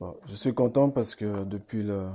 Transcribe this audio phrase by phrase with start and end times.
[0.00, 2.08] Je suis content parce que depuis le,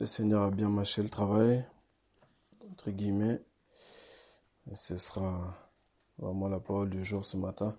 [0.00, 1.64] le Seigneur a bien mâché le travail,
[2.72, 3.40] entre guillemets.
[4.70, 5.54] Et ce sera
[6.18, 7.76] vraiment la parole du jour ce matin.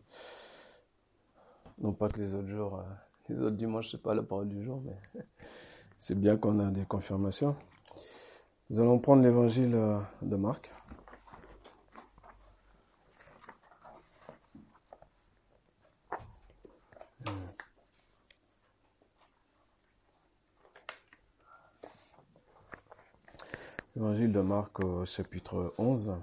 [1.79, 2.83] Non pas que les autres jours, euh,
[3.27, 5.21] les autres dimanches, c'est pas la parole du jour, mais
[5.97, 7.57] c'est bien qu'on a des confirmations.
[8.69, 10.71] Nous allons prendre l'évangile euh, de Marc.
[23.95, 26.13] Évangile de Marc au chapitre 11.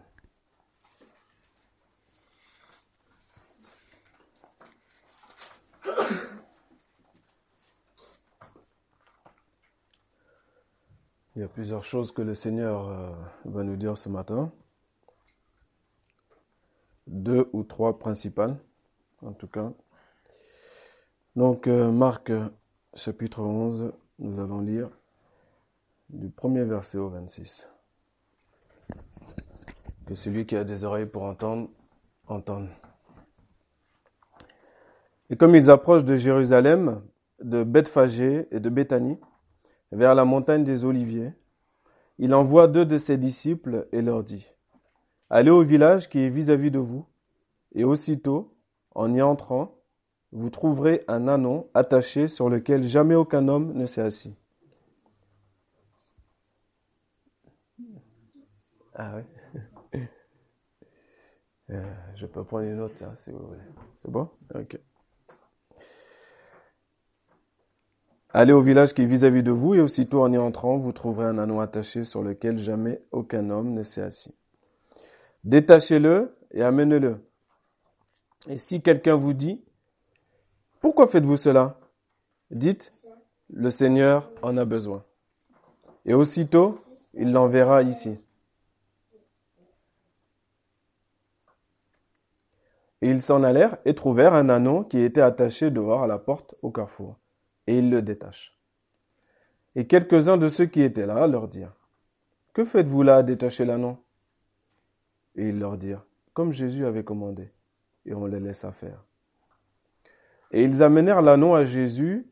[11.34, 13.10] Il y a plusieurs choses que le Seigneur euh,
[13.44, 14.52] va nous dire ce matin.
[17.08, 18.56] Deux ou trois principales,
[19.22, 19.72] en tout cas.
[21.34, 22.30] Donc, euh, Marc
[22.94, 24.90] chapitre 11, nous allons lire
[26.08, 27.68] du premier verset au 26.
[30.08, 31.68] Que celui qui a des oreilles pour entendre,
[32.28, 32.66] entende.
[35.28, 37.02] Et comme ils approchent de Jérusalem,
[37.42, 39.18] de Bethphagée et de Béthanie,
[39.92, 41.34] vers la montagne des Oliviers,
[42.18, 44.48] il envoie deux de ses disciples et leur dit,
[45.28, 47.04] Allez au village qui est vis-à-vis de vous,
[47.74, 48.56] et aussitôt,
[48.94, 49.76] en y entrant,
[50.32, 54.34] vous trouverez un anon attaché sur lequel jamais aucun homme ne s'est assis.
[58.94, 59.37] Ah oui.
[61.70, 61.82] Euh,
[62.16, 63.60] je peux prendre une note, hein, si vous voulez.
[64.02, 64.28] C'est bon?
[64.54, 64.78] Ok.
[68.30, 71.26] Allez au village qui est vis-à-vis de vous, et aussitôt en y entrant, vous trouverez
[71.26, 74.34] un anneau attaché sur lequel jamais aucun homme ne s'est assis.
[75.44, 77.24] Détachez-le et amenez-le.
[78.48, 79.64] Et si quelqu'un vous dit,
[80.80, 81.78] pourquoi faites-vous cela?
[82.50, 82.94] Dites,
[83.50, 85.04] le Seigneur en a besoin.
[86.04, 86.80] Et aussitôt,
[87.14, 88.18] il l'enverra ici.
[93.10, 96.70] Ils s'en allèrent et trouvèrent un anneau qui était attaché dehors à la porte au
[96.70, 97.18] carrefour.
[97.66, 98.54] Et ils le détachent.
[99.76, 101.72] Et quelques-uns de ceux qui étaient là leur dirent,
[102.52, 103.96] Que faites-vous là à détacher l'anneau?
[105.36, 106.04] Et ils leur dirent,
[106.34, 107.50] Comme Jésus avait commandé.
[108.04, 109.02] Et on les laissa faire.
[110.50, 112.30] Et ils amenèrent l'anneau à Jésus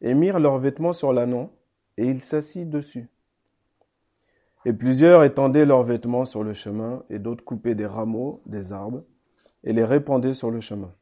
[0.00, 1.52] et mirent leurs vêtements sur l'anneau,
[1.98, 3.08] et il s'assit dessus.
[4.64, 9.04] Et plusieurs étendaient leurs vêtements sur le chemin, et d'autres coupaient des rameaux des arbres
[9.66, 10.94] et les répandaient sur le chemin.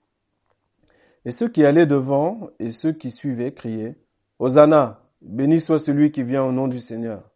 [1.25, 3.97] Et ceux qui allaient devant et ceux qui suivaient criaient,
[4.39, 7.31] Hosanna, béni soit celui qui vient au nom du Seigneur.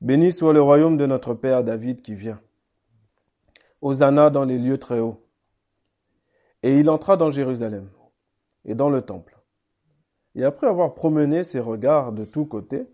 [0.00, 2.40] Béni soit le royaume de notre Père David qui vient.
[3.80, 5.26] Hosanna dans les lieux très hauts.
[6.62, 7.90] Et il entra dans Jérusalem
[8.64, 9.38] et dans le temple.
[10.34, 12.86] Et après avoir promené ses regards de tous côtés,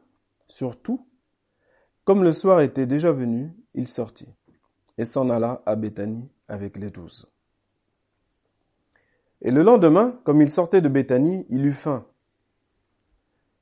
[0.49, 1.07] sur tout,
[2.05, 4.38] comme le soir était déjà venu, il sortit
[4.99, 7.31] et s'en alla à Béthanie avec les douze.
[9.41, 12.05] Et le lendemain, comme il sortait de Béthanie, il eut faim.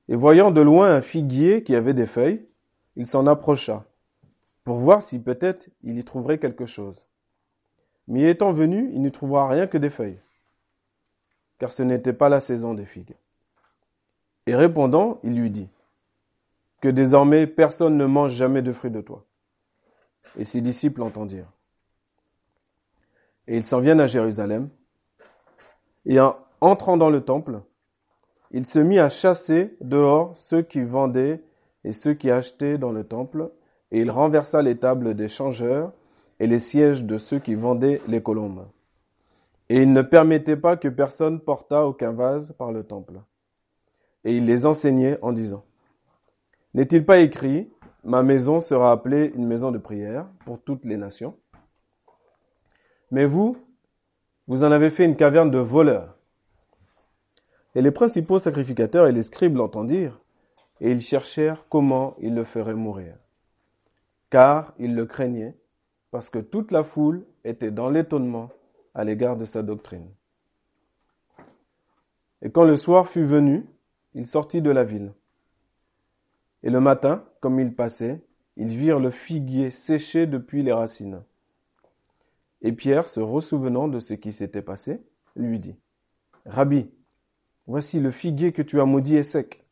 [0.09, 2.47] Et voyant de loin un figuier qui avait des feuilles,
[2.97, 3.85] il s'en approcha,
[4.65, 7.07] pour voir si peut-être il y trouverait quelque chose.
[8.09, 10.21] Mais étant venu, il n'y trouvera rien que des feuilles,
[11.59, 13.17] car ce n'était pas la saison des figues.
[14.47, 15.69] Et répondant, il lui dit,
[16.81, 19.26] Que désormais personne ne mange jamais de fruits de toi.
[20.39, 21.51] Et ses disciples entendirent.
[23.47, 24.69] Et ils s'en viennent à Jérusalem.
[26.05, 27.61] Et en entrant dans le temple,
[28.51, 31.43] il se mit à chasser dehors ceux qui vendaient
[31.85, 33.51] et ceux qui achetaient dans le temple,
[33.93, 35.93] et il renversa les tables des changeurs
[36.41, 38.67] et les sièges de ceux qui vendaient les colombes.
[39.69, 43.21] Et il ne permettait pas que personne portât aucun vase par le temple.
[44.25, 45.65] Et il les enseignait en disant,
[46.75, 47.71] N'est-il pas écrit,
[48.07, 51.37] Ma maison sera appelée une maison de prière pour toutes les nations
[53.11, 53.57] Mais vous,
[54.47, 56.17] vous en avez fait une caverne de voleurs.
[57.75, 60.21] Et les principaux sacrificateurs et les scribes l'entendirent,
[60.81, 63.17] et ils cherchèrent comment ils le feraient mourir.
[64.31, 65.57] Car ils le craignaient,
[66.13, 68.51] parce que toute la foule était dans l'étonnement
[68.95, 70.09] à l'égard de sa doctrine.
[72.41, 73.67] Et quand le soir fut venu,
[74.15, 75.13] il sortit de la ville.
[76.63, 78.21] Et le matin, comme il passait,
[78.57, 81.23] ils virent le figuier séché depuis les racines.
[82.61, 85.01] Et Pierre, se ressouvenant de ce qui s'était passé,
[85.37, 85.77] lui dit,
[86.45, 86.91] Rabbi,
[87.69, 89.65] voici le figuier que tu as maudit est sec.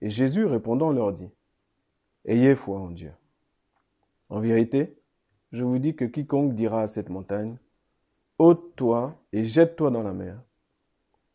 [0.00, 1.28] Et Jésus répondant leur dit,
[2.24, 3.10] Ayez foi en Dieu.
[4.28, 4.96] En vérité,
[5.50, 7.56] je vous dis que quiconque dira à cette montagne,
[8.38, 10.40] ôte-toi et jette-toi dans la mer,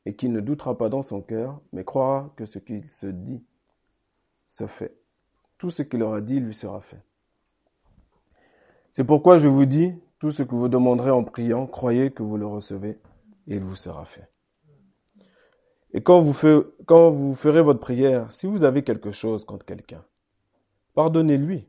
[0.05, 3.43] et qui ne doutera pas dans son cœur, mais croira que ce qu'il se dit
[4.53, 4.95] se fait.
[5.57, 7.01] Tout ce qu'il aura dit lui sera fait.
[8.91, 12.37] C'est pourquoi je vous dis, tout ce que vous demanderez en priant, croyez que vous
[12.37, 13.01] le recevez
[13.47, 14.29] et il vous sera fait.
[15.93, 16.35] Et quand vous,
[16.85, 20.05] quand vous ferez votre prière, si vous avez quelque chose contre quelqu'un,
[20.93, 21.67] pardonnez-lui,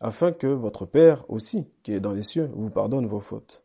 [0.00, 3.62] afin que votre Père aussi, qui est dans les cieux, vous pardonne vos fautes.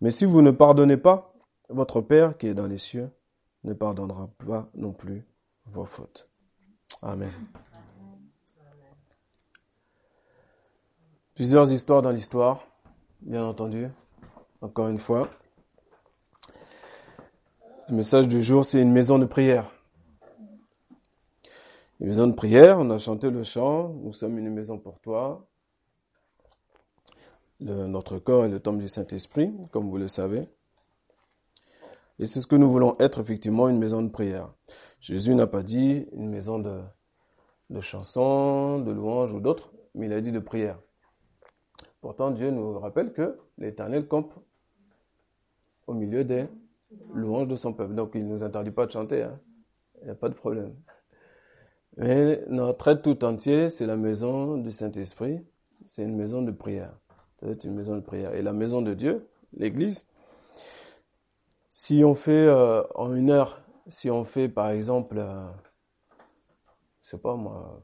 [0.00, 1.32] Mais si vous ne pardonnez pas,
[1.68, 3.08] votre Père qui est dans les cieux
[3.62, 5.24] ne pardonnera pas non plus
[5.66, 6.29] vos fautes.
[7.02, 7.32] Amen.
[11.34, 12.66] Plusieurs histoires dans l'histoire,
[13.22, 13.88] bien entendu,
[14.60, 15.30] encore une fois.
[17.88, 19.70] Le message du jour, c'est une maison de prière.
[21.98, 25.46] Une maison de prière, on a chanté le chant, nous sommes une maison pour toi.
[27.60, 30.48] notre corps est le temple du Saint-Esprit, comme vous le savez.
[32.18, 34.52] Et c'est ce que nous voulons être, effectivement, une maison de prière.
[35.00, 36.80] Jésus n'a pas dit une maison de,
[37.70, 40.78] de chansons, de louanges ou d'autres, mais il a dit de prière.
[42.00, 44.34] Pourtant, Dieu nous rappelle que l'Éternel campe
[45.86, 46.46] au milieu des
[47.12, 47.94] louange de son peuple.
[47.94, 49.38] Donc il ne nous interdit pas de chanter, hein.
[50.00, 50.74] il n'y a pas de problème.
[51.96, 55.40] Mais notre être tout entier, c'est la maison du Saint-Esprit,
[55.86, 56.96] c'est une maison de prière.
[57.42, 58.34] C'est une maison de prière.
[58.34, 60.06] Et la maison de Dieu, l'Église,
[61.68, 65.48] si on fait euh, en une heure, si on fait par exemple, euh,
[67.10, 67.82] sais pas moi,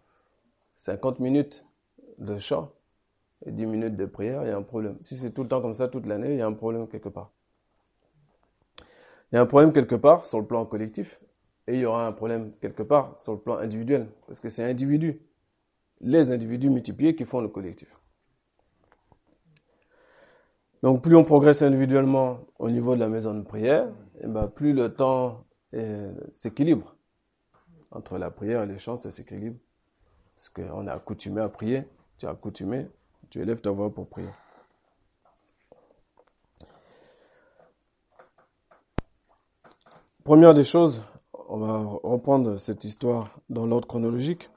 [0.77, 1.65] 50 minutes
[2.19, 2.73] de chant
[3.45, 4.97] et 10 minutes de prière, il y a un problème.
[5.01, 7.09] Si c'est tout le temps comme ça, toute l'année, il y a un problème quelque
[7.09, 7.33] part.
[9.33, 11.21] Il y a un problème quelque part sur le plan collectif
[11.67, 14.63] et il y aura un problème quelque part sur le plan individuel parce que c'est
[14.63, 15.21] individu,
[16.01, 17.93] les individus multipliés qui font le collectif.
[20.83, 23.89] Donc plus on progresse individuellement au niveau de la maison de prière,
[24.21, 25.46] eh ben plus le temps
[26.33, 26.97] s'équilibre.
[27.91, 29.59] Entre la prière et les chants, ça s'équilibre.
[30.37, 31.85] Parce qu'on est accoutumé à prier,
[32.19, 32.89] tu es accoutumé,
[33.31, 34.29] tu élèves ta voix pour prier.
[40.25, 41.05] Première des choses,
[41.49, 44.51] on va reprendre cette histoire dans l'ordre chronologique.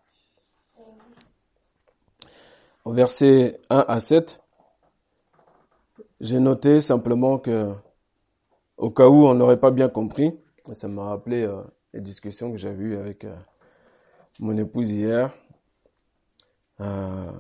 [2.85, 4.41] Au verset 1 à 7,
[6.21, 7.71] j'ai noté simplement que,
[8.77, 10.37] au cas où on n'aurait pas bien compris,
[10.73, 11.61] ça m'a rappelé euh,
[11.93, 13.35] les discussions que j'avais eues avec euh,
[14.39, 15.33] mon épouse hier.
[16.79, 17.31] Euh,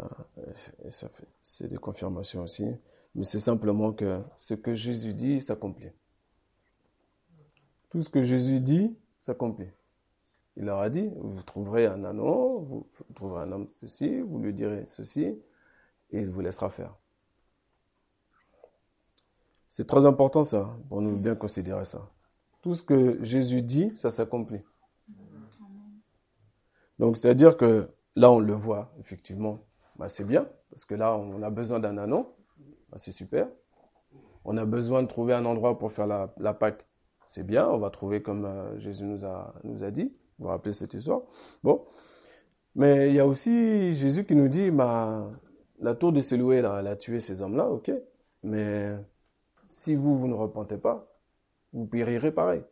[1.41, 2.67] c'est des confirmations aussi,
[3.15, 5.91] mais c'est simplement que ce que Jésus dit s'accomplit.
[7.89, 9.69] Tout ce que Jésus dit s'accomplit.
[10.57, 14.53] Il leur a dit, vous trouverez un anneau, vous trouverez un homme ceci, vous lui
[14.53, 15.39] direz ceci, et
[16.19, 16.95] il vous laissera faire.
[19.69, 22.09] C'est très important ça, pour nous bien considérer ça.
[22.61, 24.61] Tout ce que Jésus dit, ça s'accomplit.
[26.97, 29.59] Donc c'est-à-dire que là on le voit, effectivement,
[29.95, 32.35] bah, c'est bien, parce que là on a besoin d'un anneau,
[32.89, 33.47] bah, c'est super.
[34.43, 36.85] On a besoin de trouver un endroit pour faire la, la Pâque,
[37.29, 40.11] c'est bien, on va trouver comme euh, Jésus nous a, dit.
[40.39, 41.21] Vous vous rappelez cette histoire?
[41.63, 41.85] Bon.
[42.73, 45.29] Mais il y a aussi Jésus qui nous dit, bah,
[45.79, 47.91] la tour de Siloué, elle a tué ces hommes-là, ok.
[48.41, 48.95] Mais
[49.67, 51.07] si vous, vous ne repentez pas,
[51.73, 52.63] vous périrez pareil.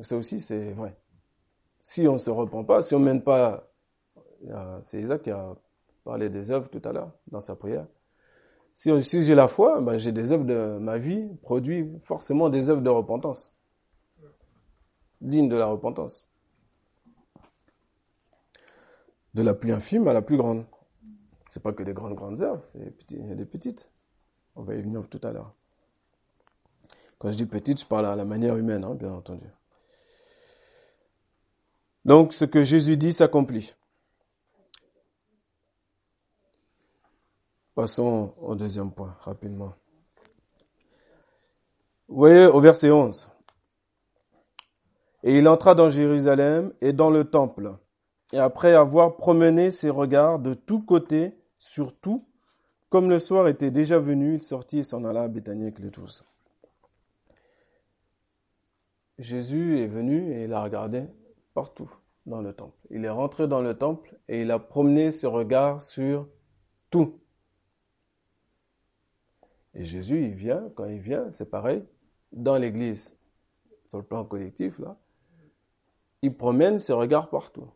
[0.00, 0.96] Ça aussi, c'est vrai.
[1.80, 3.70] Si on ne se repent pas, si on ne mène pas...
[4.82, 5.54] C'est Isaac qui a
[6.04, 7.86] parlé des œuvres tout à l'heure dans sa prière.
[8.74, 12.82] Si, j'ai la foi, ben j'ai des œuvres de ma vie produit forcément des œuvres
[12.82, 13.54] de repentance,
[15.20, 16.28] dignes de la repentance.
[19.34, 20.66] De la plus infime à la plus grande.
[21.50, 22.64] C'est pas que des grandes grandes œuvres,
[23.10, 23.88] il y a des petites.
[24.56, 25.54] On va y venir tout à l'heure.
[27.24, 29.46] Quand je dis petites, je parle à la manière humaine, hein, bien entendu.
[32.04, 33.74] Donc, ce que Jésus dit s'accomplit.
[37.74, 39.72] Passons au deuxième point, rapidement.
[42.08, 43.26] Vous voyez au verset 11.
[45.22, 47.72] Et il entra dans Jérusalem et dans le temple.
[48.34, 52.28] Et après avoir promené ses regards de tous côtés sur tout,
[52.90, 55.90] comme le soir était déjà venu, il sortit et s'en alla à Béthanie avec les
[55.90, 56.22] tous.
[59.18, 61.04] Jésus est venu et il a regardé
[61.54, 61.90] partout
[62.26, 62.78] dans le temple.
[62.90, 66.28] Il est rentré dans le temple et il a promené ses regards sur
[66.90, 67.20] tout.
[69.74, 71.84] Et Jésus, il vient, quand il vient, c'est pareil,
[72.32, 73.16] dans l'église,
[73.88, 74.96] sur le plan collectif, là,
[76.22, 77.70] il promène ses regards partout.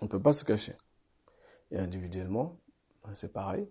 [0.00, 0.76] On ne peut pas se cacher.
[1.70, 2.60] Et individuellement,
[3.12, 3.68] c'est pareil.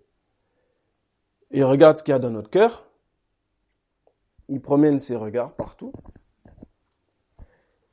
[1.50, 2.87] Il regarde ce qu'il y a dans notre cœur.
[4.48, 5.92] Il promène ses regards partout.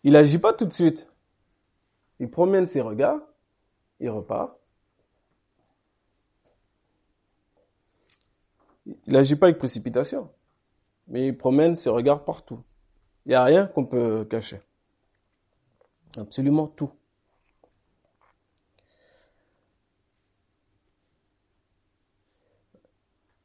[0.04, 1.10] Il agit pas tout de suite.
[2.20, 3.20] Il promène ses regards,
[4.00, 4.58] il repart.
[8.86, 10.30] Il n'agit pas avec précipitation,
[11.08, 12.62] mais il promène ses regards partout.
[13.26, 14.62] Il n'y a rien qu'on peut cacher.
[16.18, 16.92] Absolument tout.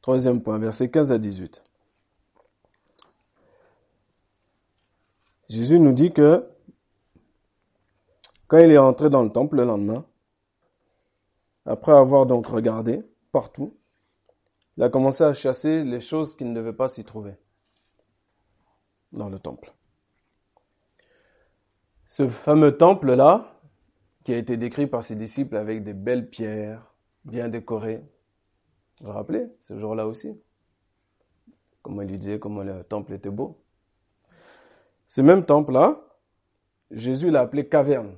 [0.01, 1.63] Troisième point, verset 15 à 18.
[5.51, 6.49] Jésus nous dit que
[8.47, 10.05] quand il est entré dans le temple le lendemain,
[11.65, 13.03] après avoir donc regardé
[13.33, 13.77] partout,
[14.77, 17.33] il a commencé à chasser les choses qui ne devaient pas s'y trouver
[19.11, 19.73] dans le temple.
[22.05, 23.59] Ce fameux temple-là,
[24.23, 28.01] qui a été décrit par ses disciples avec des belles pierres, bien décorées,
[29.01, 30.39] vous vous rappelez, ce jour-là aussi
[31.81, 33.60] Comment il lui disait comment le temple était beau?
[35.11, 36.01] Ce même temple-là,
[36.89, 38.15] Jésus l'a appelé caverne.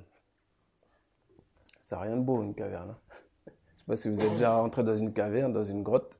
[1.79, 2.91] Ça rien de beau, une caverne.
[2.91, 2.99] Hein.
[3.47, 6.19] Je ne sais pas si vous êtes déjà rentré dans une caverne, dans une grotte,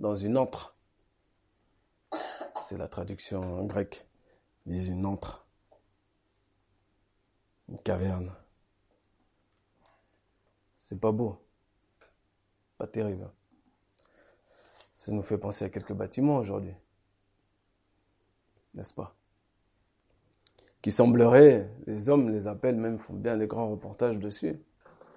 [0.00, 0.74] dans une antre.
[2.64, 4.04] C'est la traduction grecque.
[4.64, 5.46] Ils disent une antre.
[7.68, 8.34] Une caverne.
[10.80, 11.40] C'est pas beau.
[12.76, 13.22] Pas terrible.
[13.22, 13.32] Hein.
[14.94, 16.74] Ça nous fait penser à quelques bâtiments aujourd'hui.
[18.74, 19.14] N'est-ce pas?
[20.86, 24.56] Qui sembleraient, les hommes les appellent même, font bien des grands reportages dessus.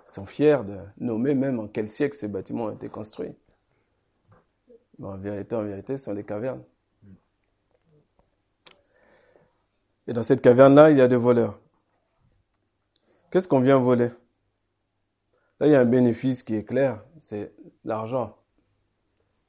[0.07, 3.35] Sont fiers de nommer même en quel siècle ces bâtiments ont été construits.
[4.99, 6.63] en vérité, en vérité, ce sont des cavernes.
[10.07, 11.59] Et dans cette caverne-là, il y a des voleurs.
[13.29, 14.09] Qu'est-ce qu'on vient voler?
[15.59, 18.35] Là, il y a un bénéfice qui est clair, c'est l'argent.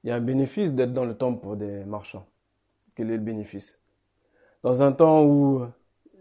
[0.05, 2.27] Il y a un bénéfice d'être dans le temple pour des marchands.
[2.95, 3.81] Quel est le bénéfice?
[4.62, 5.65] Dans un temps où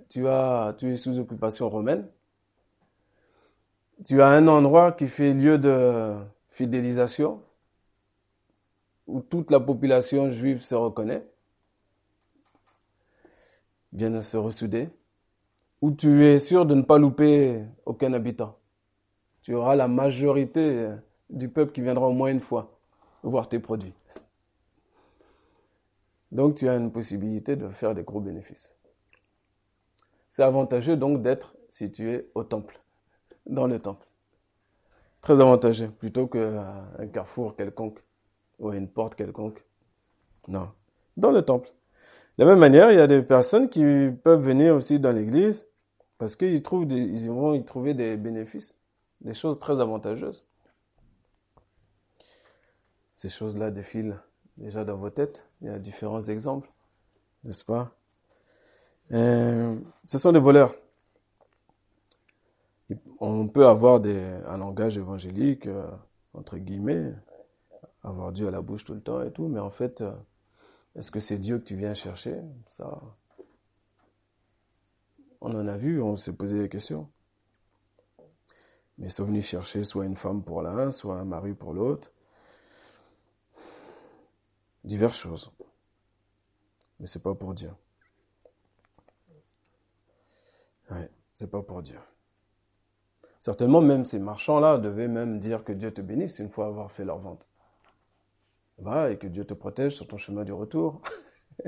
[0.10, 2.08] tu, as, tu es sous occupation romaine,
[4.06, 6.16] tu as un endroit qui fait lieu de
[6.50, 7.42] fidélisation,
[9.08, 11.26] où toute la population juive se reconnaît,
[13.94, 14.90] vient se ressouder,
[15.82, 18.58] où tu es sûr de ne pas louper aucun habitant.
[19.42, 20.90] Tu auras la majorité
[21.30, 22.80] du peuple qui viendra au moins une fois
[23.24, 23.94] voir tes produits.
[26.32, 28.76] Donc tu as une possibilité de faire des gros bénéfices.
[30.30, 32.80] C'est avantageux donc d'être situé au temple,
[33.46, 34.08] dans le temple.
[35.22, 38.00] Très avantageux, plutôt qu'un carrefour quelconque
[38.60, 39.64] ou une porte quelconque.
[40.48, 40.72] Non,
[41.18, 41.70] dans le temple.
[42.38, 43.84] De la même manière, il y a des personnes qui
[44.24, 45.68] peuvent venir aussi dans l'église
[46.18, 48.78] parce qu'ils trouvent ils vont y trouver des bénéfices,
[49.22, 50.46] des choses très avantageuses
[53.20, 54.18] ces choses-là défilent
[54.56, 55.44] déjà dans vos têtes.
[55.60, 56.72] Il y a différents exemples,
[57.44, 57.92] n'est-ce pas?
[59.12, 59.76] Euh,
[60.06, 60.76] Ce sont des voleurs.
[63.20, 65.90] On peut avoir un langage évangélique, euh,
[66.34, 67.14] entre guillemets,
[68.04, 70.12] avoir Dieu à la bouche tout le temps et tout, mais en fait, euh,
[70.96, 72.40] est-ce que c'est Dieu que tu viens chercher?
[72.70, 73.00] Ça,
[75.42, 77.10] on en a vu, on s'est posé des questions.
[78.98, 82.12] Mais ils sont venus chercher soit une femme pour l'un, soit un mari pour l'autre
[84.84, 85.52] diverses choses.
[87.00, 87.72] Mais c'est pas pour Dieu.
[90.92, 92.00] Ouais, c'est pas pour Dieu.
[93.40, 97.06] Certainement, même ces marchands-là devaient même dire que Dieu te bénisse une fois avoir fait
[97.06, 97.48] leur vente.
[98.80, 101.02] Va et que Dieu te protège sur ton chemin du retour.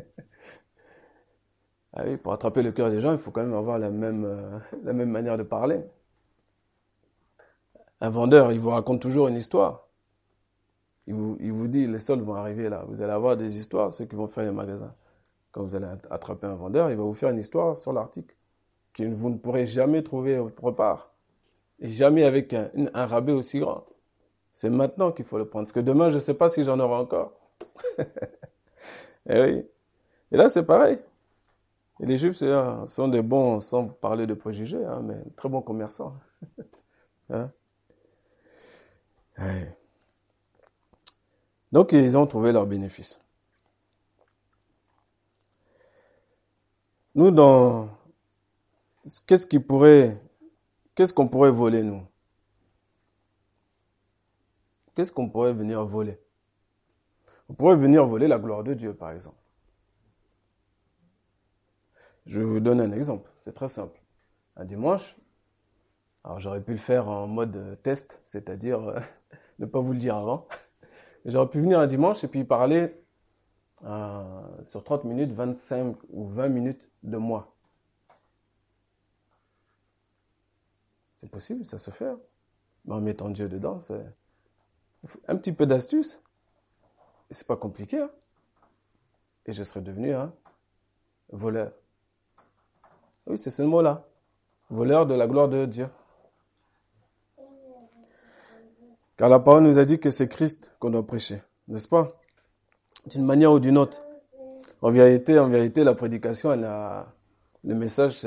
[1.94, 4.26] ah oui, pour attraper le cœur des gens, il faut quand même avoir la même,
[4.26, 5.82] euh, la même manière de parler.
[8.02, 9.88] Un vendeur, il vous raconte toujours une histoire.
[11.08, 12.86] Il vous, dit, les soldes vont arriver là.
[12.88, 14.94] Vous allez avoir des histoires, ceux qui vont faire les magasins.
[15.52, 18.36] Quand vous allez attraper un vendeur, il va vous faire une histoire sur l'article
[18.94, 21.14] que vous ne pourrez jamais trouver autre part.
[21.80, 23.86] Et jamais avec un, rabais aussi grand.
[24.54, 25.66] C'est maintenant qu'il faut le prendre.
[25.66, 27.34] Parce que demain, je ne sais pas si j'en aurai encore.
[27.98, 28.04] et,
[29.30, 29.66] eh oui.
[30.32, 31.00] et là, c'est pareil.
[32.00, 32.44] Les Juifs
[32.88, 36.16] sont des bons, sans parler de préjugés, hein, mais très bons commerçants.
[37.30, 37.52] hein?
[41.72, 43.22] Donc ils ont trouvé leur bénéfice.
[47.16, 47.90] Nous, dans
[49.28, 50.22] qu'est-ce qui pourrait,
[50.96, 52.06] qu'est-ce qu'on pourrait voler nous?
[54.96, 56.20] Qu'est-ce qu'on pourrait venir voler?
[57.50, 59.38] On pourrait venir voler la gloire de Dieu, par exemple.
[62.26, 63.30] Je vous donne un exemple.
[63.42, 64.00] C'est très simple.
[64.56, 65.16] Un dimanche,
[66.24, 69.00] alors j'aurais pu le faire en mode test, c'est-à-dire euh,
[69.60, 70.48] ne pas vous le dire avant.
[71.26, 72.96] J'aurais pu venir un dimanche et puis parler
[73.84, 77.56] à sur 30 minutes, 25 ou 20 minutes de moi.
[81.22, 82.08] C'est possible, ça se fait.
[82.08, 82.20] Hein.
[82.90, 84.04] en mettant Dieu dedans, c'est
[85.28, 86.20] un petit peu d'astuce.
[87.30, 88.00] C'est pas compliqué.
[88.00, 88.10] Hein.
[89.46, 90.34] Et je serais devenu un
[91.32, 91.74] voleur.
[93.28, 94.04] Oui, c'est ce mot-là.
[94.72, 95.88] Voleur de la gloire de Dieu.
[99.16, 102.08] Car la parole nous a dit que c'est Christ qu'on doit prêcher, n'est-ce pas?
[103.06, 104.02] D'une manière ou d'une autre.
[104.82, 107.14] En vérité, en vérité, la prédication, elle a,
[107.64, 108.26] le message,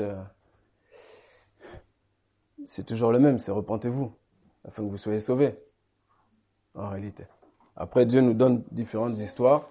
[2.65, 4.11] c'est toujours le même, c'est repentez-vous,
[4.67, 5.55] afin que vous soyez sauvés.
[6.73, 7.25] En réalité.
[7.75, 9.69] Après, Dieu nous donne différentes histoires,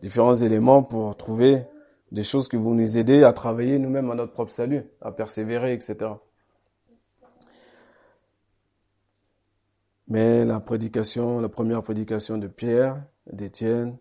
[0.00, 1.64] différents éléments pour trouver
[2.10, 5.72] des choses qui vont nous aider à travailler nous-mêmes à notre propre salut, à persévérer,
[5.72, 6.10] etc.
[10.08, 13.02] Mais la prédication, la première prédication de Pierre,
[13.32, 13.96] d'Étienne,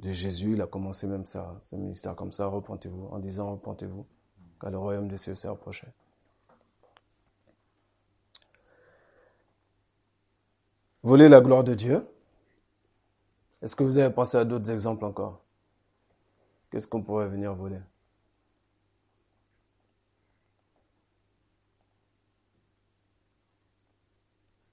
[0.00, 4.04] de Jésus, il a commencé même ça, ce ministère comme ça, repentez-vous, en disant repentez-vous,
[4.60, 5.86] car le royaume des cieux s'est approché.
[11.04, 12.08] Voler la gloire de Dieu.
[13.60, 15.44] Est-ce que vous avez pensé à d'autres exemples encore?
[16.70, 17.78] Qu'est-ce qu'on pourrait venir voler?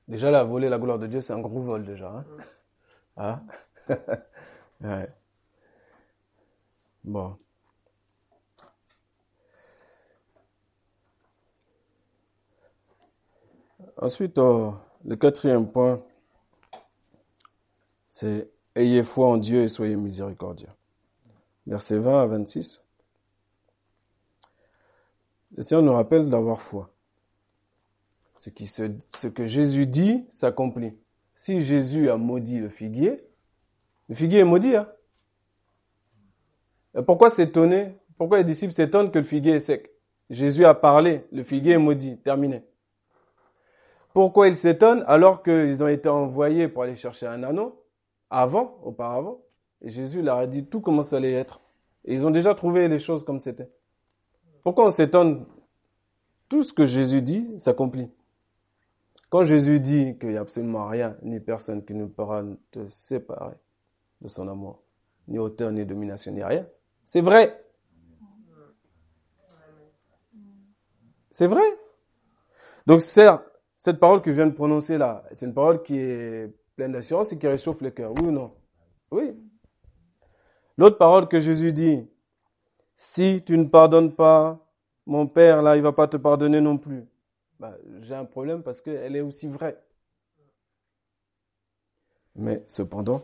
[0.07, 2.09] Déjà, là, voler la gloire de Dieu, c'est un gros vol déjà.
[2.09, 2.25] Hein?
[3.17, 3.41] Ah?
[7.03, 7.37] Bon.
[13.97, 16.01] Ensuite, oh, le quatrième point,
[18.21, 20.69] c'est ayez foi en Dieu et soyez miséricordieux.
[21.65, 22.83] Verset 20 à 26.
[25.57, 26.93] Le Seigneur nous rappelle d'avoir foi.
[28.37, 30.93] Ce, que Jésus dit s'accomplit.
[31.33, 33.27] Si Jésus a maudit le figuier,
[34.07, 34.75] le figuier est maudit.
[34.75, 34.87] Hein?
[37.07, 37.97] Pourquoi s'étonner?
[38.19, 39.89] Pourquoi les disciples s'étonnent que le figuier est sec?
[40.29, 42.63] Jésus a parlé, le figuier est maudit, terminé.
[44.13, 47.80] Pourquoi ils s'étonnent alors qu'ils ont été envoyés pour aller chercher un anneau?
[48.31, 49.41] Avant, auparavant
[49.83, 51.61] Jésus leur a dit tout comment ça allait être.
[52.05, 53.69] Et ils ont déjà trouvé les choses comme c'était.
[54.63, 55.45] Pourquoi on s'étonne?
[56.49, 58.09] Tout ce que Jésus dit s'accomplit.
[59.29, 63.55] Quand Jésus dit qu'il n'y a absolument rien, ni personne qui nous pourra te séparer
[64.19, 64.83] de son amour,
[65.27, 66.67] ni hauteur, ni domination, ni rien,
[67.05, 67.63] c'est vrai.
[71.31, 71.63] C'est vrai.
[72.85, 73.45] Donc, certes,
[73.77, 77.31] cette parole que je viens de prononcer là, c'est une parole qui est pleine d'assurance
[77.31, 78.11] et qui réchauffe le cœur.
[78.11, 78.51] Oui ou non?
[79.11, 79.35] Oui.
[80.77, 82.07] L'autre parole que Jésus dit,
[82.95, 84.67] si tu ne pardonnes pas,
[85.05, 87.05] mon Père, là, il va pas te pardonner non plus.
[87.59, 89.79] Bah, j'ai un problème parce qu'elle est aussi vraie.
[92.35, 93.21] Mais cependant,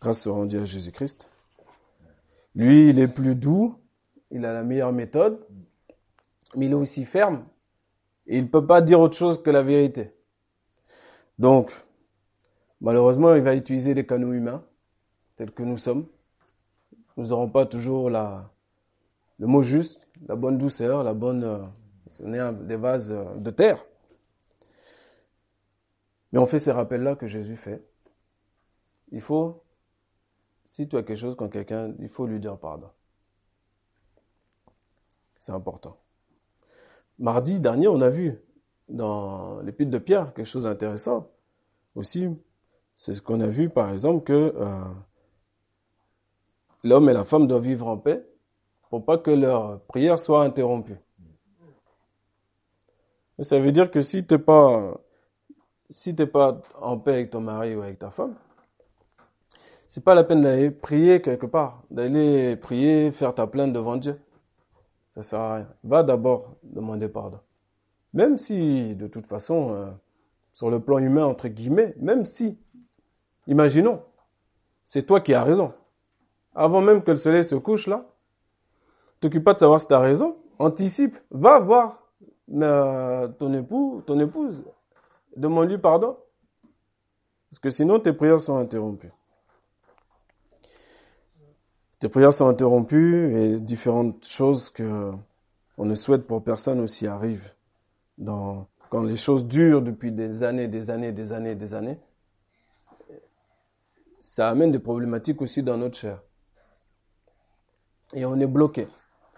[0.00, 1.30] grâce au rendu à Jésus-Christ,
[2.54, 3.78] lui, il est plus doux,
[4.30, 5.46] il a la meilleure méthode,
[6.56, 7.44] mais il est aussi ferme.
[8.26, 10.14] Et il ne peut pas dire autre chose que la vérité.
[11.38, 11.70] Donc,
[12.84, 14.62] malheureusement, il va utiliser des canaux humains,
[15.36, 16.06] tels que nous sommes.
[17.16, 18.52] Nous n'aurons pas toujours la,
[19.38, 21.58] le mot juste, la bonne douceur, la bonne euh,
[22.08, 23.84] ce n'est des vases euh, de terre.
[26.32, 27.82] Mais on fait ces rappels-là que Jésus fait.
[29.12, 29.62] Il faut,
[30.66, 32.90] si tu as quelque chose contre quelqu'un, il faut lui dire pardon.
[35.38, 35.98] C'est important.
[37.18, 38.38] Mardi dernier, on a vu
[38.88, 41.30] dans l'épître de Pierre quelque chose d'intéressant
[41.94, 42.28] aussi.
[42.96, 44.84] C'est ce qu'on a vu, par exemple, que euh,
[46.82, 48.24] l'homme et la femme doivent vivre en paix
[48.90, 50.98] pour pas que leur prière soit interrompue.
[53.40, 55.00] Ça veut dire que si t'es pas,
[55.90, 58.36] si t'es pas en paix avec ton mari ou avec ta femme,
[59.88, 64.20] c'est pas la peine d'aller prier quelque part, d'aller prier, faire ta plainte devant Dieu.
[65.10, 65.68] Ça sert à rien.
[65.82, 67.40] Va d'abord demander pardon.
[68.12, 69.90] Même si, de toute façon, euh,
[70.52, 72.56] sur le plan humain, entre guillemets, même si,
[73.46, 74.02] imaginons,
[74.84, 75.72] c'est toi qui as raison.
[76.54, 78.06] Avant même que le soleil se couche là,
[79.20, 82.00] t'occupe pas de savoir si tu as raison, anticipe, va voir
[82.46, 82.66] mais
[83.38, 84.62] ton époux, ton épouse,
[85.36, 86.16] demande-lui pardon.
[87.50, 89.12] Parce que sinon, tes prières sont interrompues.
[92.00, 95.12] Tes prières sont interrompues et différentes choses que
[95.78, 97.54] on ne souhaite pour personne aussi arrivent.
[98.22, 101.98] Quand les choses durent depuis des années, des années, des années, des années,
[104.24, 106.18] ça amène des problématiques aussi dans notre chair.
[108.14, 108.88] Et on est bloqué.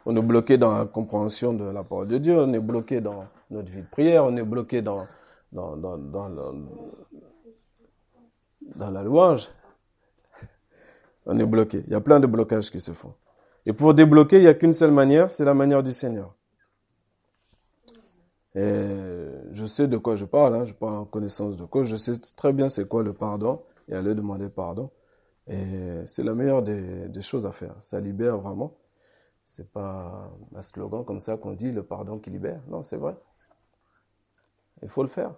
[0.04, 3.26] On est bloqué dans la compréhension de la parole de Dieu, on est bloqué dans
[3.50, 5.06] notre vie de prière, on est bloqué dans,
[5.50, 6.28] dans, dans, dans,
[8.76, 9.50] dans la louange.
[11.26, 11.82] On est bloqué.
[11.86, 13.14] Il y a plein de blocages qui se font.
[13.66, 16.32] Et pour débloquer, il n'y a qu'une seule manière, c'est la manière du Seigneur.
[18.54, 18.86] Et
[19.50, 22.12] je sais de quoi je parle, hein, je parle en connaissance de quoi, je sais
[22.36, 24.90] très bien c'est quoi le pardon et aller demander pardon.
[25.48, 27.76] Et c'est la meilleure des, des, choses à faire.
[27.80, 28.76] Ça libère vraiment.
[29.44, 32.60] C'est pas un slogan comme ça qu'on dit le pardon qui libère.
[32.68, 33.16] Non, c'est vrai.
[34.82, 35.34] Il faut le faire.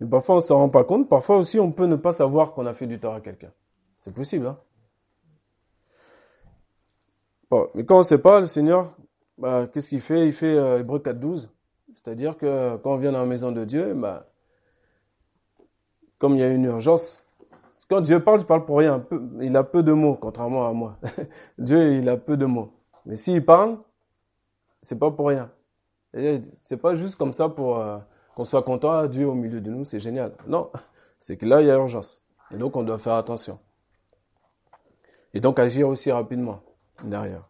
[0.00, 1.08] Mais parfois on s'en rend pas compte.
[1.08, 3.52] Parfois aussi on peut ne pas savoir qu'on a fait du tort à quelqu'un.
[4.00, 4.58] C'est possible, hein.
[7.50, 8.96] Bon, mais quand on ne sait pas, le Seigneur,
[9.38, 10.26] bah, qu'est-ce qu'il fait?
[10.26, 11.48] Il fait euh, Hébreu 4.12.
[11.92, 14.26] C'est-à-dire que quand on vient dans la maison de Dieu, bah,
[16.18, 17.24] comme il y a une urgence,
[17.88, 19.04] quand Dieu parle, il parle pour rien.
[19.40, 20.98] Il a peu de mots, contrairement à moi.
[21.58, 22.72] Dieu, il a peu de mots.
[23.04, 23.78] Mais s'il parle,
[24.82, 25.50] c'est pas pour rien.
[26.56, 27.98] C'est pas juste comme ça pour euh,
[28.34, 30.32] qu'on soit content, à Dieu au milieu de nous, c'est génial.
[30.46, 30.70] Non,
[31.20, 32.24] c'est que là, il y a urgence.
[32.52, 33.58] Et donc, on doit faire attention.
[35.32, 36.60] Et donc, agir aussi rapidement
[37.02, 37.48] derrière.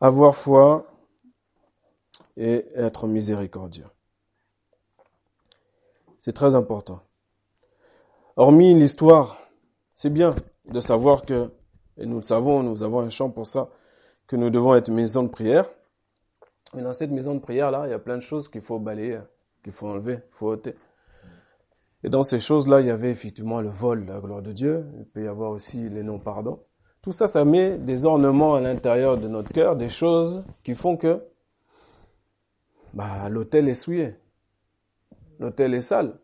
[0.00, 0.91] Avoir foi
[2.36, 3.86] et être miséricordieux.
[6.18, 7.00] C'est très important.
[8.36, 9.38] Hormis l'histoire,
[9.94, 10.34] c'est bien
[10.66, 11.50] de savoir que,
[11.96, 13.70] et nous le savons, nous avons un champ pour ça,
[14.26, 15.68] que nous devons être maison de prière.
[16.74, 19.18] Mais dans cette maison de prière-là, il y a plein de choses qu'il faut balayer,
[19.62, 20.74] qu'il faut enlever, qu'il faut ôter.
[22.04, 24.86] Et dans ces choses-là, il y avait effectivement le vol, la gloire de Dieu.
[24.98, 26.62] Il peut y avoir aussi les non-pardons.
[27.02, 30.96] Tout ça, ça met des ornements à l'intérieur de notre cœur, des choses qui font
[30.96, 31.22] que
[32.94, 34.14] bah, l'autel est souillé.
[35.38, 36.18] L'autel est sale.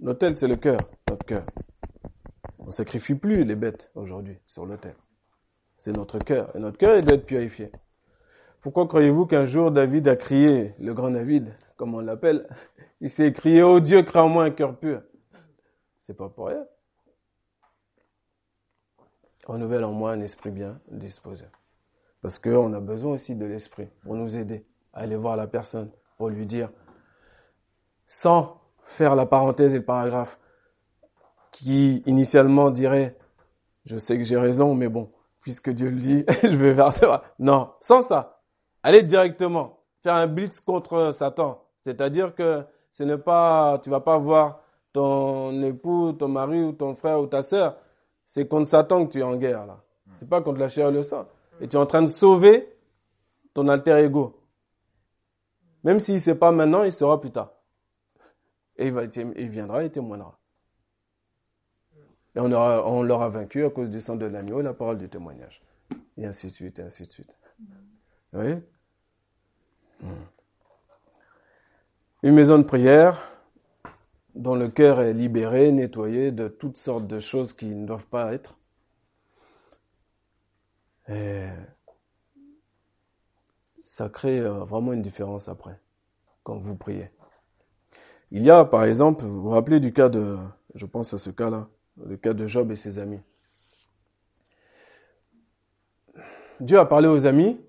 [0.00, 1.44] L'autel, c'est le cœur, notre cœur.
[2.58, 4.94] On sacrifie plus les bêtes aujourd'hui sur l'autel.
[5.78, 6.54] C'est notre cœur.
[6.54, 7.70] Et notre cœur est d'être purifié.
[8.60, 12.48] Pourquoi croyez-vous qu'un jour David a crié, le grand David, comme on l'appelle,
[13.00, 15.02] il s'est crié, oh Dieu, crée en moi un cœur pur?
[15.98, 16.64] C'est pas pour rien.
[19.46, 21.44] Renouvelle en moi un esprit bien disposé.
[22.20, 25.90] Parce qu'on a besoin aussi de l'esprit pour nous aider à aller voir la personne,
[26.20, 26.68] pour lui dire,
[28.06, 30.38] sans faire la parenthèse et le paragraphe
[31.50, 33.16] qui initialement dirait
[33.86, 37.22] je sais que j'ai raison, mais bon, puisque Dieu le dit, je vais faire ça.
[37.38, 38.42] Non, sans ça.
[38.82, 41.64] Allez directement faire un blitz contre Satan.
[41.78, 44.60] C'est-à-dire que ce n'est pas, tu vas pas voir
[44.92, 47.78] ton époux, ton mari ou ton frère ou ta sœur.
[48.26, 49.80] C'est contre Satan que tu es en guerre, là.
[50.16, 51.24] C'est pas contre la chair et le sang.
[51.62, 52.76] Et tu es en train de sauver
[53.54, 54.39] ton alter ego.
[55.84, 57.52] Même s'il ne sait pas maintenant, il sera plus tard.
[58.76, 60.38] Et il, viendra et témoignera.
[62.34, 65.08] Et on, aura, on l'aura vaincu à cause du sang de l'agneau la parole du
[65.08, 65.62] témoignage.
[66.16, 67.36] Et ainsi de suite, et ainsi de suite.
[68.32, 68.56] Vous voyez?
[70.00, 70.24] Hmm.
[72.22, 73.18] Une maison de prière
[74.34, 78.32] dont le cœur est libéré, nettoyé de toutes sortes de choses qui ne doivent pas
[78.32, 78.56] être.
[83.90, 85.76] Ça crée euh, vraiment une différence après,
[86.44, 87.10] quand vous priez.
[88.30, 90.38] Il y a, par exemple, vous vous rappelez du cas de,
[90.76, 91.68] je pense à ce cas-là,
[92.06, 93.20] le cas de Job et ses amis.
[96.60, 97.60] Dieu a parlé aux amis.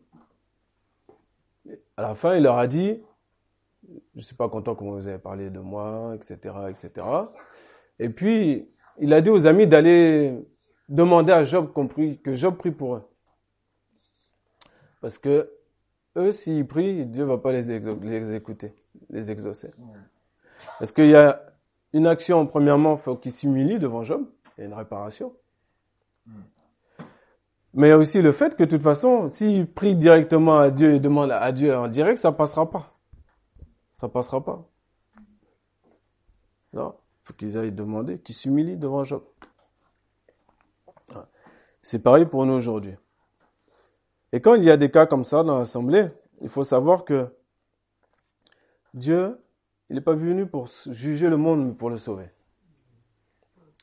[1.98, 3.02] À la fin, il leur a dit,
[3.84, 6.38] je ne suis pas content que vous avez parlé de moi, etc.,
[6.70, 7.08] etc.
[7.98, 10.38] Et puis, il a dit aux amis d'aller
[10.88, 11.72] demander à Job
[12.24, 13.10] que Job prie pour eux.
[15.02, 15.50] Parce que
[16.18, 18.74] eux, s'ils prient, Dieu va pas les, les écouter,
[19.10, 19.72] les exaucer.
[20.80, 21.42] Parce qu'il y a
[21.94, 24.26] une action, premièrement, qui s'humilie devant Job,
[24.58, 25.34] il y a une réparation.
[27.74, 30.72] Mais il y a aussi le fait que de toute façon, s'il prie directement à
[30.72, 32.98] Dieu et demande à Dieu en direct, ça passera pas.
[33.96, 34.68] Ça passera pas.
[36.74, 39.24] Non, faut qu'ils aillent demander, qu'ils s'humilient devant Job.
[41.82, 42.96] C'est pareil pour nous aujourd'hui.
[44.34, 46.08] Et quand il y a des cas comme ça dans l'assemblée,
[46.42, 47.28] il faut savoir que
[48.94, 49.40] Dieu,
[49.90, 52.30] il n'est pas venu pour juger le monde, mais pour le sauver.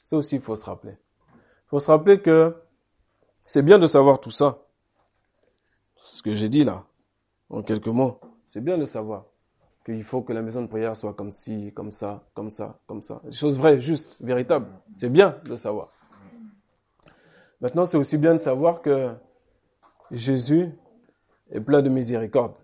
[0.05, 0.97] Ça aussi, il faut se rappeler.
[1.33, 2.57] Il faut se rappeler que
[3.41, 4.65] c'est bien de savoir tout ça.
[5.97, 6.87] Ce que j'ai dit là,
[7.51, 9.27] en quelques mots, c'est bien de savoir
[9.85, 13.03] qu'il faut que la maison de prière soit comme ci, comme ça, comme ça, comme
[13.03, 13.21] ça.
[13.25, 14.69] Des choses vraies, justes, véritables.
[14.95, 15.91] C'est bien de savoir.
[17.61, 19.15] Maintenant, c'est aussi bien de savoir que
[20.11, 20.71] Jésus
[21.51, 22.55] est plein de miséricorde.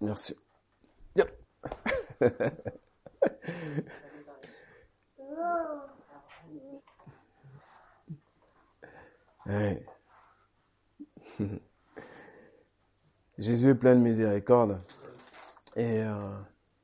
[0.00, 0.36] Merci.
[13.38, 14.78] Jésus est plein de miséricorde.
[15.76, 16.38] Et euh,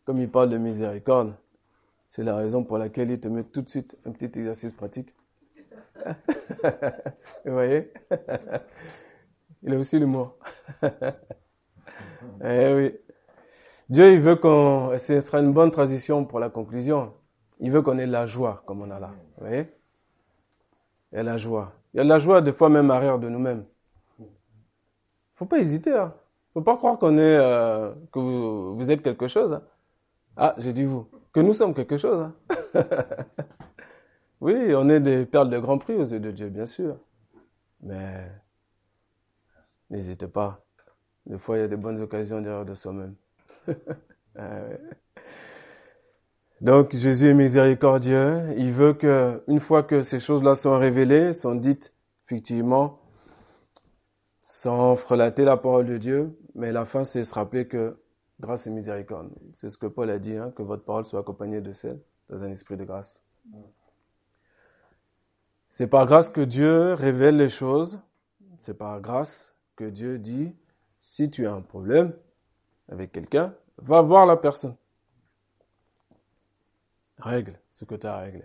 [0.05, 1.35] comme il parle de miséricorde,
[2.09, 5.14] c'est la raison pour laquelle il te met tout de suite un petit exercice pratique.
[7.45, 7.93] Vous voyez?
[9.63, 10.37] Il a aussi l'humour.
[12.45, 12.95] eh oui.
[13.89, 14.97] Dieu, il veut qu'on...
[14.99, 17.13] Ce sera une bonne transition pour la conclusion.
[17.61, 19.11] Il veut qu'on ait la joie, comme on a là.
[19.37, 19.67] Vous voyez?
[21.13, 21.73] Il y a la joie.
[21.93, 23.65] Il y a la joie, des fois même arrière de nous-mêmes.
[25.37, 25.93] Faut pas hésiter.
[25.93, 26.13] Hein.
[26.53, 29.53] Faut pas croire qu'on est, euh, que vous, êtes quelque chose.
[29.53, 29.63] Hein.
[30.37, 31.09] Ah, j'ai dit vous.
[31.33, 32.21] Que nous sommes quelque chose.
[32.21, 32.35] Hein.
[34.45, 36.99] oui, on est des perles de grand prix aux yeux de Dieu, bien sûr.
[37.81, 38.31] Mais
[39.89, 40.63] n'hésitez pas.
[41.25, 43.15] Des fois, il y a des bonnes occasions derrière de soi-même.
[44.37, 44.65] Ah
[46.61, 48.53] Donc Jésus est miséricordieux.
[48.57, 51.95] Il veut que, une fois que ces choses-là sont révélées, sont dites
[52.27, 52.99] effectivement,
[54.43, 57.97] sans frelater la parole de Dieu, mais la fin, c'est se rappeler que
[58.41, 59.31] grâce et miséricorde.
[59.55, 62.43] C'est ce que Paul a dit, hein, que votre parole soit accompagnée de celle dans
[62.43, 63.23] un esprit de grâce.
[65.75, 67.99] C'est par grâce que Dieu révèle les choses.
[68.59, 70.55] C'est par grâce que Dieu dit,
[71.01, 72.17] si tu as un problème
[72.89, 74.77] avec quelqu'un, va voir la personne.
[77.19, 78.45] Règle ce que tu as réglé.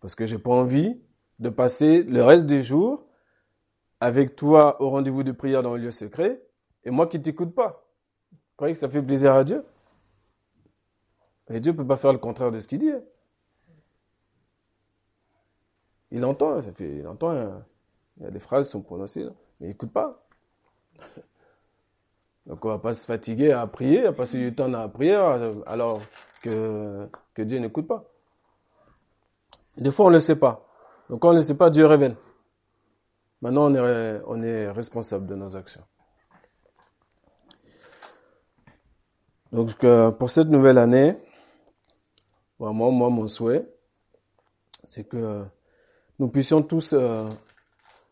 [0.00, 1.00] Parce que j'ai pas envie
[1.40, 3.04] de passer le reste des jours
[3.98, 6.44] avec toi au rendez-vous de prière dans le lieu secret
[6.84, 7.84] et moi qui t'écoute pas.
[8.30, 9.64] Vous croyez que ça fait plaisir à Dieu?
[11.50, 12.92] Et Dieu peut pas faire le contraire de ce qu'il dit.
[12.92, 13.02] Hein.
[16.14, 17.64] Il entend, ça fait, il entend, hein.
[18.18, 19.24] il y a des phrases qui sont prononcées,
[19.58, 20.24] mais il n'écoute pas.
[22.46, 25.40] Donc on va pas se fatiguer à prier, à passer du temps dans la prière,
[25.66, 26.00] alors
[26.40, 28.04] que, Dieu n'écoute pas.
[29.76, 30.64] Des fois on ne le sait pas.
[31.10, 32.14] Donc quand on ne le sait pas, Dieu révèle.
[33.42, 35.82] Maintenant, on est, on est responsable de nos actions.
[39.50, 39.84] Donc,
[40.18, 41.16] pour cette nouvelle année,
[42.60, 43.68] vraiment, moi, mon souhait,
[44.84, 45.44] c'est que
[46.18, 47.26] nous puissions tous euh,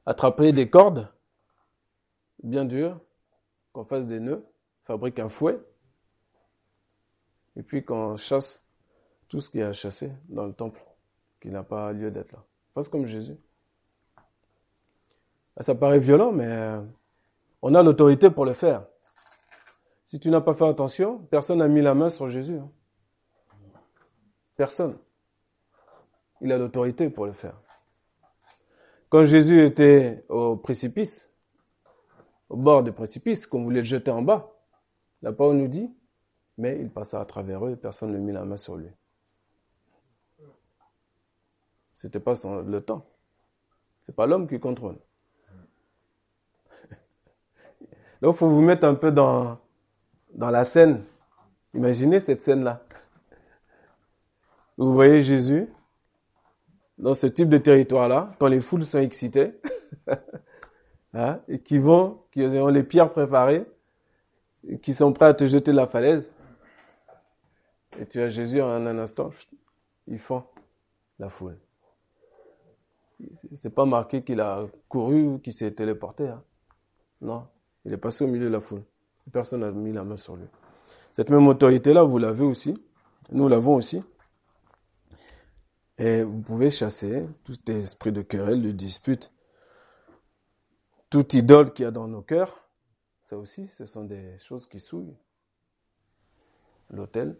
[0.06, 1.08] attraper des cordes
[2.42, 3.00] bien dures,
[3.72, 4.44] qu'on fasse des nœuds,
[4.84, 5.60] fabrique un fouet,
[7.56, 8.64] et puis qu'on chasse
[9.28, 10.82] tout ce qui à chasser dans le temple,
[11.40, 12.44] qui n'a pas lieu d'être là.
[12.74, 13.36] Fasse comme Jésus.
[15.60, 16.80] Ça paraît violent, mais euh,
[17.60, 18.86] on a l'autorité pour le faire.
[20.06, 22.58] Si tu n'as pas fait attention, personne n'a mis la main sur Jésus.
[22.58, 22.70] Hein.
[24.56, 24.98] Personne.
[26.40, 27.61] Il a l'autorité pour le faire.
[29.12, 31.30] Quand Jésus était au précipice,
[32.48, 34.50] au bord du précipice, qu'on voulait le jeter en bas,
[35.20, 35.94] la parole nous dit,
[36.56, 38.88] mais il passa à travers eux et personne ne mit la main sur lui.
[41.92, 42.32] C'était pas
[42.64, 43.04] le temps.
[44.06, 44.96] C'est pas l'homme qui contrôle.
[48.22, 49.58] Donc, il faut vous mettre un peu dans,
[50.32, 51.04] dans la scène.
[51.74, 52.82] Imaginez cette scène-là.
[54.78, 55.68] Vous voyez Jésus
[57.02, 59.60] dans ce type de territoire-là, quand les foules sont excitées,
[61.14, 63.66] hein, et qui vont, qui ont les pierres préparées,
[64.68, 66.32] et qui sont prêts à te jeter la falaise.
[67.98, 69.30] Et tu as Jésus en un instant,
[70.06, 70.48] il fend
[71.18, 71.58] la foule.
[73.56, 76.28] C'est pas marqué qu'il a couru ou qu'il s'est téléporté.
[76.28, 76.42] Hein.
[77.20, 77.46] Non.
[77.84, 78.82] Il est passé au milieu de la foule.
[79.32, 80.46] Personne n'a mis la main sur lui.
[81.12, 82.80] Cette même autorité-là, vous l'avez aussi.
[83.32, 84.02] Nous l'avons aussi.
[86.02, 89.30] Et vous pouvez chasser tout esprit de querelle, de dispute,
[91.10, 92.68] toute idole qu'il y a dans nos cœurs.
[93.22, 95.14] Ça aussi, ce sont des choses qui souillent.
[96.90, 97.36] L'autel.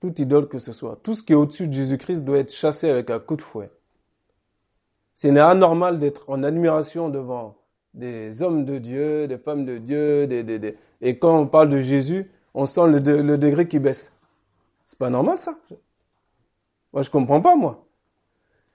[0.00, 0.98] Toute idole que ce soit.
[1.02, 3.70] Tout ce qui est au-dessus de Jésus-Christ doit être chassé avec un coup de fouet.
[5.14, 7.58] Ce n'est anormal d'être en admiration devant
[7.92, 10.78] des hommes de Dieu, des femmes de Dieu, des, des, des...
[11.02, 14.10] et quand on parle de Jésus, on sent le, le degré qui baisse.
[14.86, 15.58] C'est pas normal ça.
[16.96, 17.86] Moi je comprends pas moi.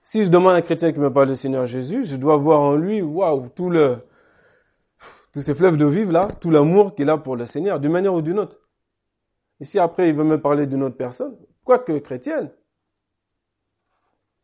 [0.03, 2.59] Si je demande à un chrétien qui me parle du Seigneur Jésus, je dois voir
[2.59, 3.97] en lui, waouh, tout le,
[5.33, 8.13] tous ces fleuves de vive là, tout l'amour qu'il a pour le Seigneur, d'une manière
[8.13, 8.59] ou d'une autre.
[9.59, 12.51] Et si après il veut me parler d'une autre personne, quoique chrétienne,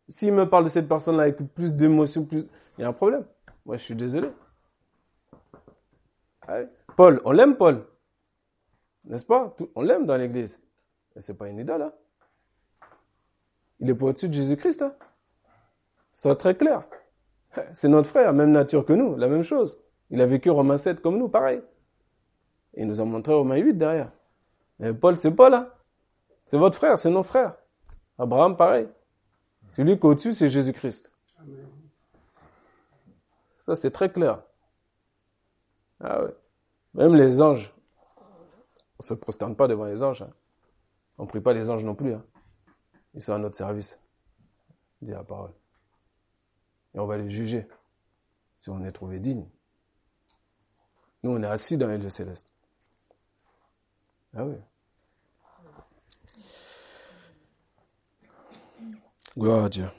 [0.09, 2.47] s'il me parle de cette personne-là avec plus d'émotion, plus,
[2.79, 3.25] il y a un problème.
[3.63, 4.31] Moi, je suis désolé.
[6.95, 7.85] Paul, on l'aime Paul.
[9.03, 9.55] N'est-ce pas?
[9.75, 10.59] On l'aime dans l'église.
[11.15, 11.83] Mais c'est pas une idole.
[11.83, 11.93] Hein?
[13.79, 14.81] Il est pas au-dessus de Jésus-Christ.
[14.81, 14.93] Hein?
[16.13, 16.83] Soit très clair.
[17.73, 19.79] C'est notre frère, même nature que nous, la même chose.
[20.09, 21.61] Il a vécu Romain 7 comme nous, pareil.
[22.73, 24.11] il nous a montré Romain 8 derrière.
[24.79, 25.53] Mais Paul, c'est Paul.
[25.53, 25.69] Hein?
[26.45, 27.55] C'est votre frère, c'est notre frère.
[28.17, 28.87] Abraham, pareil.
[29.69, 31.11] Celui qui est au-dessus, c'est Jésus-Christ.
[33.59, 34.41] Ça, c'est très clair.
[35.99, 36.35] Ah ouais.
[36.93, 37.73] Même les anges,
[38.17, 40.21] On ne se prosterne pas devant les anges.
[40.21, 40.31] Hein.
[41.17, 42.13] On ne prie pas les anges non plus.
[42.13, 42.23] Hein.
[43.17, 43.97] Ils sont à notre service,
[45.01, 45.51] dit la parole.
[46.93, 47.67] Et on va les juger
[48.59, 49.49] si on est trouvé digne.
[51.23, 52.47] Nous, on est assis dans les lieux célestes.
[54.35, 54.55] Ah oui.
[59.35, 59.89] Gloire à Dieu.